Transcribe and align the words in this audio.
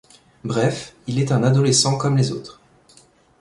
Bref, 0.43 0.95
il 1.05 1.19
est 1.19 1.31
un 1.31 1.43
adolescent 1.43 1.95
comme 1.95 2.17
les 2.17 2.31
autres. 2.31 2.59